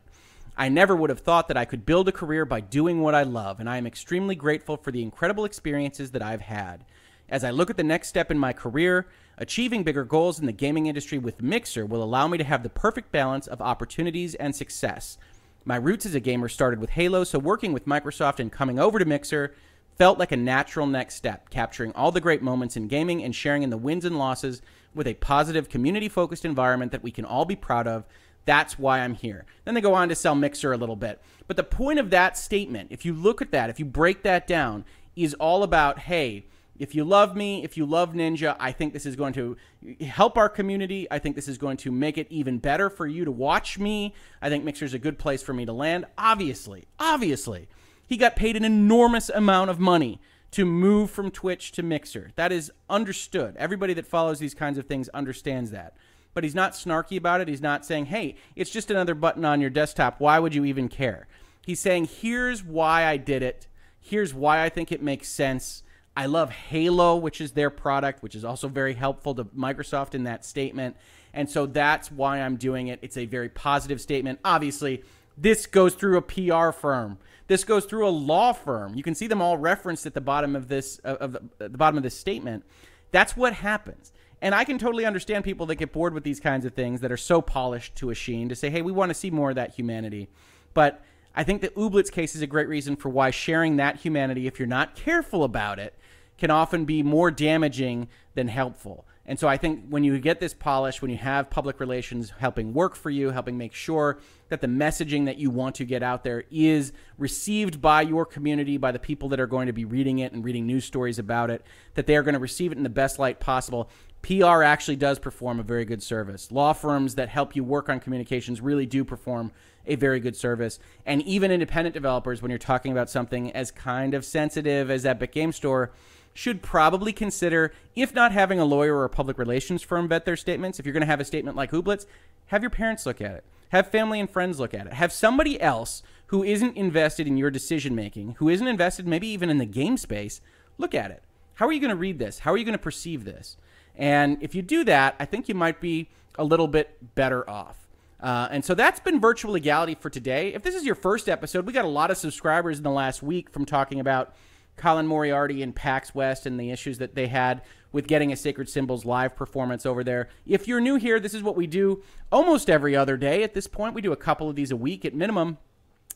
[0.58, 3.24] I never would have thought that I could build a career by doing what I
[3.24, 6.84] love, and I am extremely grateful for the incredible experiences that I've had.
[7.30, 10.52] As I look at the next step in my career, achieving bigger goals in the
[10.52, 14.54] gaming industry with Mixer will allow me to have the perfect balance of opportunities and
[14.54, 15.18] success.
[15.66, 18.98] My roots as a gamer started with Halo, so working with Microsoft and coming over
[18.98, 19.54] to Mixer
[19.98, 23.64] felt like a natural next step, capturing all the great moments in gaming and sharing
[23.64, 24.62] in the wins and losses
[24.96, 28.06] with a positive, community focused environment that we can all be proud of.
[28.46, 29.46] That's why I'm here.
[29.66, 31.22] Then they go on to sell Mixer a little bit.
[31.48, 34.48] But the point of that statement, if you look at that, if you break that
[34.48, 36.46] down, is all about hey,
[36.80, 39.58] if you love me, if you love Ninja, I think this is going to
[40.02, 41.08] help our community.
[41.12, 44.16] I think this is going to make it even better for you to watch me.
[44.42, 46.06] I think Mixer's a good place for me to land.
[46.18, 47.68] Obviously, obviously,
[48.08, 50.20] he got paid an enormous amount of money
[50.52, 52.32] to move from Twitch to Mixer.
[52.36, 53.56] That is understood.
[53.58, 55.96] Everybody that follows these kinds of things understands that.
[56.34, 57.48] But he's not snarky about it.
[57.48, 60.20] He's not saying, hey, it's just another button on your desktop.
[60.20, 61.28] Why would you even care?
[61.66, 63.68] He's saying, here's why I did it.
[64.00, 65.84] Here's why I think it makes sense
[66.16, 70.24] I love Halo, which is their product, which is also very helpful to Microsoft in
[70.24, 70.98] that statement.
[71.34, 73.00] And so that's why I'm doing it.
[73.02, 74.40] It's a very positive statement.
[74.44, 75.04] Obviously,
[75.38, 77.18] this goes through a PR firm.
[77.48, 78.96] This goes through a law firm.
[78.96, 81.78] You can see them all referenced at the bottom of this uh, of the, the
[81.78, 82.64] bottom of this statement.
[83.12, 84.12] That's what happens.
[84.42, 87.12] And I can totally understand people that get bored with these kinds of things that
[87.12, 89.56] are so polished to a sheen to say, "Hey, we want to see more of
[89.56, 90.30] that humanity."
[90.74, 91.04] But
[91.40, 94.60] I think that Ooblet's case is a great reason for why sharing that humanity, if
[94.60, 95.98] you're not careful about it,
[96.38, 99.06] can often be more damaging than helpful.
[99.26, 102.74] And so I think when you get this polish, when you have public relations helping
[102.74, 106.26] work for you, helping make sure that the messaging that you want to get out
[106.26, 110.20] there is received by your community, by the people that are going to be reading
[110.20, 111.64] it and reading news stories about it,
[111.94, 113.90] that they are going to receive it in the best light possible.
[114.22, 116.52] PR actually does perform a very good service.
[116.52, 119.52] Law firms that help you work on communications really do perform
[119.86, 120.80] a very good service.
[121.06, 125.32] And even independent developers, when you're talking about something as kind of sensitive as Epic
[125.32, 125.92] Game Store,
[126.34, 130.38] should probably consider, if not having a lawyer or a public relations firm vet their
[130.38, 132.06] statements, if you're going to have a statement like Ooblets,
[132.48, 133.44] have your parents look at it.
[133.70, 134.94] Have family and friends look at it.
[134.94, 139.50] Have somebody else who isn't invested in your decision making, who isn't invested maybe even
[139.50, 140.42] in the game space,
[140.78, 141.24] look at it.
[141.56, 142.40] How are you going to read this?
[142.40, 143.58] How are you going to perceive this?
[144.00, 146.08] And if you do that, I think you might be
[146.40, 147.76] a little bit better off.
[148.22, 150.54] Uh, and so that's been virtual legality for today.
[150.54, 153.22] If this is your first episode, we got a lot of subscribers in the last
[153.22, 154.34] week from talking about
[154.78, 158.70] Colin Moriarty and PAX West and the issues that they had with getting a Sacred
[158.70, 160.30] Symbols live performance over there.
[160.46, 163.68] If you're new here, this is what we do almost every other day at this
[163.68, 163.96] point.
[163.96, 165.58] We do a couple of these a week at minimum.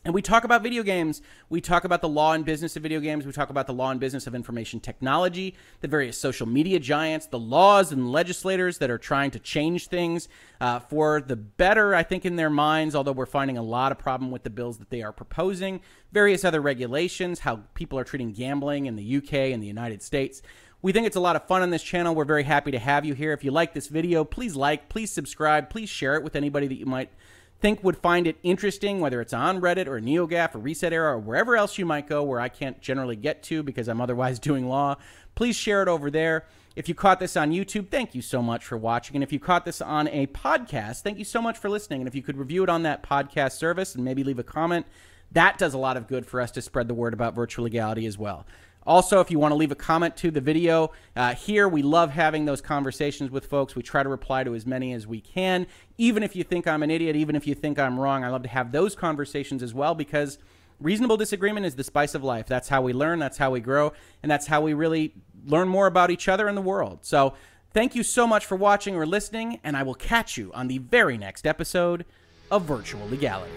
[0.04, 1.22] And we talk about video games.
[1.48, 3.24] We talk about the law and business of video games.
[3.24, 7.26] We talk about the law and business of information technology, the various social media giants,
[7.26, 10.28] the laws and legislators that are trying to change things
[10.60, 13.98] uh, for the better, I think, in their minds, although we're finding a lot of
[13.98, 15.80] problem with the bills that they are proposing,
[16.12, 20.42] various other regulations, how people are treating gambling in the UK and the United States.
[20.82, 22.14] We think it's a lot of fun on this channel.
[22.14, 23.32] We're very happy to have you here.
[23.32, 26.78] If you like this video, please like, please subscribe, please share it with anybody that
[26.78, 27.10] you might–
[27.64, 31.56] think would find it interesting, whether it's on Reddit or NeoGAF or ResetEra or wherever
[31.56, 34.96] else you might go where I can't generally get to because I'm otherwise doing law,
[35.34, 36.44] please share it over there.
[36.76, 39.16] If you caught this on YouTube, thank you so much for watching.
[39.16, 42.02] And if you caught this on a podcast, thank you so much for listening.
[42.02, 44.84] And if you could review it on that podcast service and maybe leave a comment,
[45.32, 48.04] that does a lot of good for us to spread the word about virtual legality
[48.04, 48.44] as well.
[48.86, 52.10] Also, if you want to leave a comment to the video uh, here, we love
[52.10, 53.74] having those conversations with folks.
[53.74, 55.66] We try to reply to as many as we can.
[55.96, 58.42] Even if you think I'm an idiot, even if you think I'm wrong, I love
[58.42, 60.38] to have those conversations as well because
[60.80, 62.46] reasonable disagreement is the spice of life.
[62.46, 65.14] That's how we learn, that's how we grow, and that's how we really
[65.46, 67.00] learn more about each other and the world.
[67.02, 67.34] So,
[67.72, 70.78] thank you so much for watching or listening, and I will catch you on the
[70.78, 72.04] very next episode
[72.50, 73.52] of Virtual Legality.